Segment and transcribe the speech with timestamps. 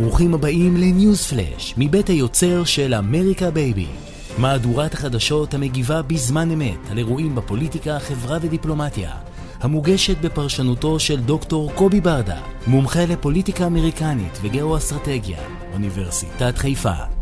[0.00, 3.86] ברוכים הבאים לניוז פלאש, מבית היוצר של אמריקה בייבי.
[4.38, 9.10] מהדורת החדשות המגיבה בזמן אמת על אירועים בפוליטיקה, חברה ודיפלומטיה.
[9.60, 15.38] המוגשת בפרשנותו של דוקטור קובי ברדה, מומחה לפוליטיקה אמריקנית וגאו-אסטרטגיה,
[15.72, 17.13] אוניברסיטת חיפה.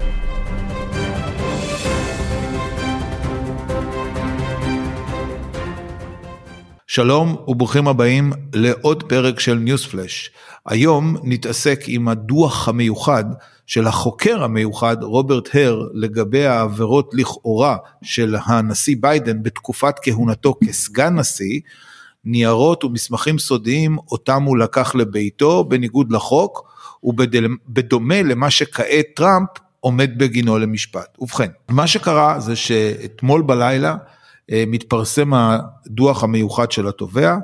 [6.94, 10.30] שלום וברוכים הבאים לעוד פרק של ניוז פלאש.
[10.66, 13.24] היום נתעסק עם הדוח המיוחד
[13.66, 21.60] של החוקר המיוחד רוברט הר לגבי העבירות לכאורה של הנשיא ביידן בתקופת כהונתו כסגן נשיא,
[22.24, 29.48] ניירות ומסמכים סודיים אותם הוא לקח לביתו בניגוד לחוק ובדומה למה שכעת טראמפ
[29.80, 31.16] עומד בגינו למשפט.
[31.18, 33.96] ובכן, מה שקרה זה שאתמול בלילה
[34.66, 37.36] מתפרסם הדוח המיוחד של התובע,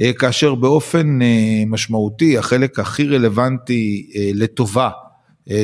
[0.00, 4.90] אה, כאשר באופן אה, משמעותי החלק הכי רלוונטי לטובה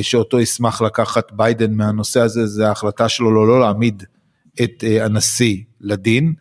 [0.03, 4.03] שאותו ישמח לקחת ביידן מהנושא הזה זה ההחלטה שלו לא, לא להעמיד
[4.63, 6.35] את הנשיא לדין,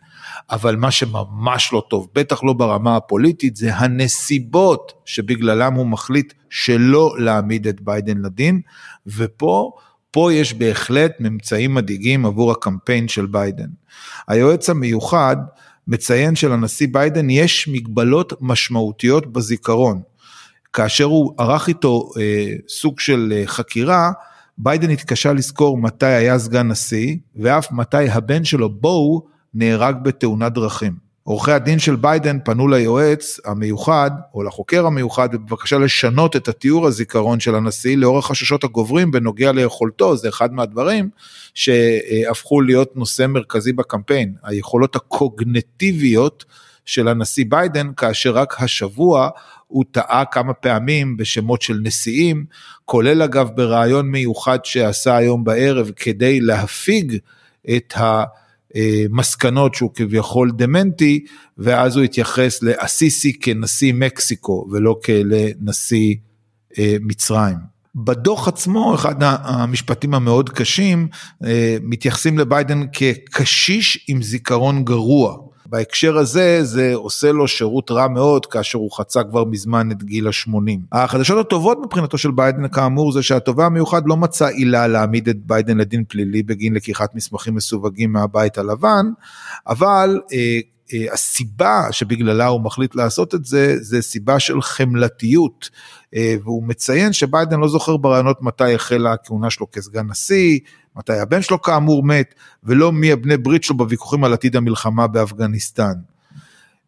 [0.50, 7.14] אבל מה שממש לא טוב, בטח לא ברמה הפוליטית, זה הנסיבות שבגללם הוא מחליט שלא
[7.18, 8.60] להעמיד את ביידן לדין,
[9.06, 9.72] ופה
[10.14, 13.68] פה יש בהחלט ממצאים מדאיגים עבור הקמפיין של ביידן.
[14.28, 15.36] היועץ המיוחד
[15.88, 20.02] מציין שלנשיא ביידן יש מגבלות משמעותיות בזיכרון.
[20.72, 24.12] כאשר הוא ערך איתו אה, סוג של אה, חקירה,
[24.58, 29.22] ביידן התקשה לזכור מתי היה סגן נשיא, ואף מתי הבן שלו בו
[29.54, 31.03] נהרג בתאונת דרכים.
[31.24, 37.40] עורכי הדין של ביידן פנו ליועץ המיוחד או לחוקר המיוחד בבקשה לשנות את התיאור הזיכרון
[37.40, 41.10] של הנשיא לאור החששות הגוברים בנוגע ליכולתו, זה אחד מהדברים
[41.54, 46.44] שהפכו להיות נושא מרכזי בקמפיין, היכולות הקוגנטיביות
[46.86, 49.28] של הנשיא ביידן כאשר רק השבוע
[49.66, 52.44] הוא טעה כמה פעמים בשמות של נשיאים,
[52.84, 57.16] כולל אגב בריאיון מיוחד שעשה היום בערב כדי להפיג
[57.76, 58.24] את ה...
[59.10, 61.24] מסקנות שהוא כביכול דמנטי,
[61.58, 66.14] ואז הוא התייחס לאסיסי כנשיא מקסיקו ולא כלנשיא
[66.78, 67.74] אה, מצרים.
[67.94, 71.08] בדוח עצמו, אחד המשפטים המאוד קשים,
[71.44, 75.36] אה, מתייחסים לביידן כקשיש עם זיכרון גרוע.
[75.66, 80.26] בהקשר הזה זה עושה לו שירות רע מאוד כאשר הוא חצה כבר מזמן את גיל
[80.26, 80.80] ה-80.
[80.92, 85.78] החדשות הטובות מבחינתו של ביידן כאמור זה שהתובע המיוחד לא מצא עילה להעמיד את ביידן
[85.78, 89.06] לדין פלילי בגין לקיחת מסמכים מסווגים מהבית הלבן,
[89.66, 90.60] אבל אה,
[91.12, 95.70] הסיבה שבגללה הוא מחליט לעשות את זה, זה סיבה של חמלתיות.
[96.14, 100.58] אה, והוא מציין שביידן לא זוכר ברעיונות מתי החלה הכהונה שלו כסגן נשיא,
[100.96, 102.34] מתי הבן שלו כאמור מת,
[102.64, 105.94] ולא מי הבני ברית שלו בוויכוחים על עתיד המלחמה באפגניסטן.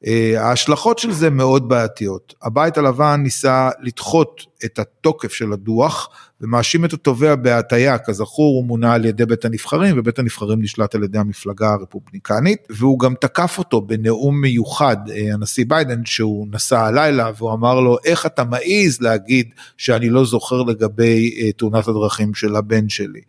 [0.07, 2.35] אה, ההשלכות של זה מאוד בעייתיות.
[2.43, 6.09] הבית הלבן ניסה לדחות את התוקף של הדוח
[6.41, 11.05] ומאשים את התובע בהטייה, כזכור הוא מונה על ידי בית הנבחרים ובית הנבחרים נשלט על
[11.05, 17.31] ידי המפלגה הרפובליקנית והוא גם תקף אותו בנאום מיוחד, אה, הנשיא ביידן, שהוא נסע הלילה
[17.37, 22.57] והוא אמר לו איך אתה מעז להגיד שאני לא זוכר לגבי אה, תאונת הדרכים של
[22.57, 23.21] הבן שלי.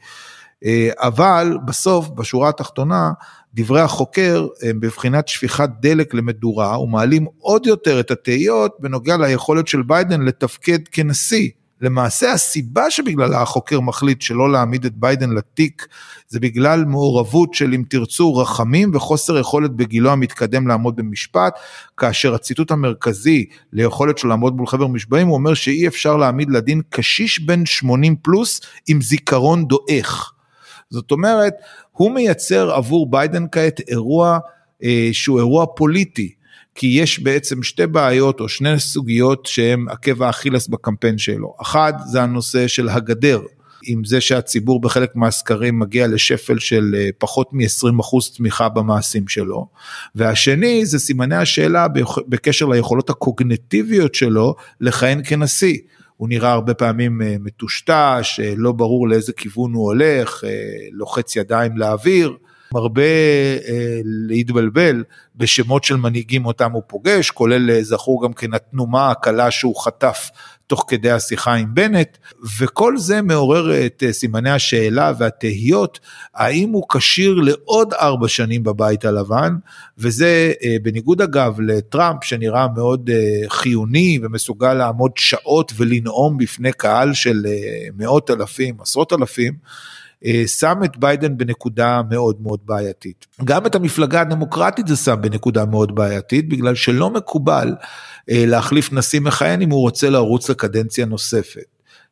[0.99, 3.11] אבל בסוף בשורה התחתונה
[3.57, 9.81] דברי החוקר הם בבחינת שפיכת דלק למדורה ומעלים עוד יותר את התהיות בנוגע ליכולת של
[9.81, 11.49] ביידן לתפקד כנשיא.
[11.81, 15.87] למעשה הסיבה שבגללה החוקר מחליט שלא להעמיד את ביידן לתיק
[16.27, 21.53] זה בגלל מעורבות של אם תרצו רחמים וחוסר יכולת בגילו המתקדם לעמוד במשפט,
[21.97, 26.81] כאשר הציטוט המרכזי ליכולת שלו לעמוד מול חבר משבעים הוא אומר שאי אפשר להעמיד לדין
[26.89, 30.36] קשיש בן 80 פלוס עם זיכרון דועך.
[30.89, 31.53] זאת אומרת,
[31.91, 34.39] הוא מייצר עבור ביידן כעת אירוע
[34.83, 36.33] אה, שהוא אירוע פוליטי.
[36.75, 41.55] כי יש בעצם שתי בעיות או שני סוגיות שהם עקב האכילס בקמפיין שלו.
[41.61, 43.41] אחד זה הנושא של הגדר,
[43.83, 49.67] עם זה שהציבור בחלק מהסקרים מגיע לשפל של אה, פחות מ-20% תמיכה במעשים שלו.
[50.15, 51.87] והשני זה סימני השאלה
[52.27, 55.77] בקשר ליכולות הקוגנטיביות שלו לכהן כנשיא.
[56.17, 60.49] הוא נראה הרבה פעמים אה, מטושטש, אה, לא ברור לאיזה כיוון הוא הולך, אה,
[60.91, 62.37] לוחץ ידיים לאוויר,
[62.73, 63.01] מרבה
[64.27, 65.03] להתבלבל
[65.35, 70.29] בשמות של מנהיגים אותם הוא פוגש, כולל זכור גם כן התנומה הקלה שהוא חטף
[70.67, 72.17] תוך כדי השיחה עם בנט,
[72.59, 75.99] וכל זה מעורר את אה, סימני השאלה והתהיות,
[76.35, 79.55] האם הוא כשיר לעוד ארבע שנים בבית הלבן,
[79.97, 87.13] וזה אה, בניגוד אגב לטראמפ שנראה מאוד אה, חיוני ומסוגל לעמוד שעות ולנאום בפני קהל
[87.13, 87.45] של
[87.97, 89.53] מאות אלפים, עשרות אלפים,
[90.47, 93.25] שם את ביידן בנקודה מאוד מאוד בעייתית.
[93.43, 97.75] גם את המפלגה הדמוקרטית זה שם בנקודה מאוד בעייתית, בגלל שלא מקובל
[98.27, 101.65] להחליף נשיא מכהן אם הוא רוצה לרוץ לקדנציה נוספת.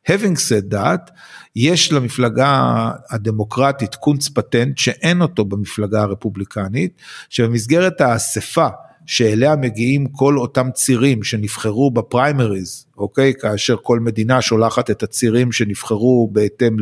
[0.08, 1.10] Having said that,
[1.56, 6.92] יש למפלגה הדמוקרטית קונץ פטנט שאין אותו במפלגה הרפובליקנית,
[7.30, 8.68] שבמסגרת האספה
[9.06, 13.34] שאליה מגיעים כל אותם צירים שנבחרו בפריימריז, אוקיי?
[13.34, 16.76] כאשר כל מדינה שולחת את הצירים שנבחרו בהתאם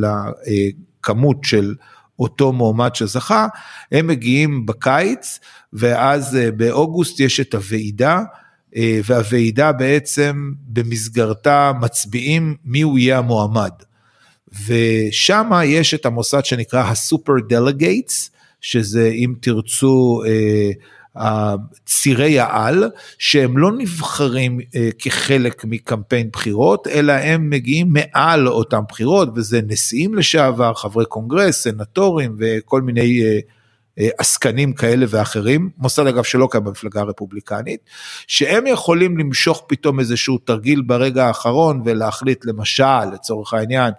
[1.05, 1.75] לכמות של
[2.19, 3.47] אותו מועמד שזכה,
[3.93, 5.41] הם מגיעים בקיץ,
[5.73, 8.23] ואז אה, באוגוסט יש את הוועידה.
[8.77, 13.71] אה, והוועידה בעצם במסגרתה מצביעים מי הוא יהיה המועמד.
[14.67, 18.31] ושם יש את המוסד שנקרא ה super delegates,
[18.61, 20.71] שזה אם תרצו אה,
[21.87, 29.28] צירי העל, שהם לא נבחרים אה, כחלק מקמפיין בחירות, אלא הם מגיעים מעל אותם בחירות,
[29.34, 33.38] וזה נשיאים לשעבר, חברי קונגרס, סנטורים וכל מיני אה,
[33.96, 37.81] עסקנים כאלה ואחרים, מוסד אגב שלא קיים במפלגה הרפובליקנית,
[38.26, 43.93] שהם יכולים למשוך פתאום איזשהו תרגיל ברגע האחרון ולהחליט למשל, לצורך העניין,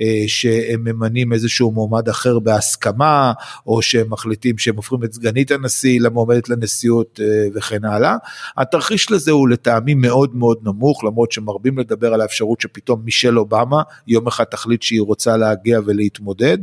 [0.00, 3.32] אה, שהם ממנים איזשהו מועמד אחר בהסכמה,
[3.66, 8.16] או שהם מחליטים שהם הופכים את סגנית הנשיא למועמדת לנשיאות אה, וכן הלאה.
[8.56, 13.82] התרחיש לזה הוא לטעמי מאוד מאוד נמוך, למרות שמרבים לדבר על האפשרות שפתאום מישל אובמה
[14.06, 16.58] יום אחד תחליט שהיא רוצה להגיע ולהתמודד,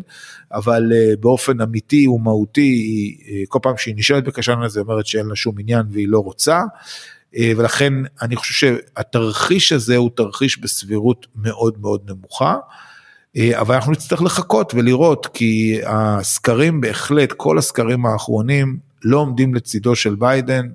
[0.52, 5.36] אבל באופן אמיתי ומהותי היא, אה, כל פעם שהיא נשאלת בקשה לזה, אומרת שאין לה
[5.36, 6.62] שום עניין והיא לא רוצה.
[7.36, 12.56] אה, ולכן אני חושב שהתרחיש הזה הוא תרחיש בסבירות מאוד מאוד נמוכה.
[13.38, 19.96] אה, אבל אנחנו נצטרך לחכות ולראות כי הסקרים בהחלט, כל הסקרים האחרונים לא עומדים לצידו
[19.96, 20.68] של ביידן,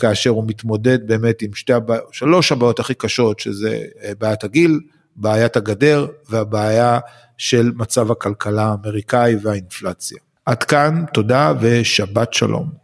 [0.00, 3.84] כאשר הוא מתמודד באמת עם שתי הבעיות, שלוש הבעיות הכי קשות, שזה
[4.18, 4.80] בעיית הגיל,
[5.16, 6.98] בעיית הגדר והבעיה
[7.38, 10.18] של מצב הכלכלה האמריקאי והאינפלציה.
[10.46, 12.81] עד כאן, תודה ושבת שלום.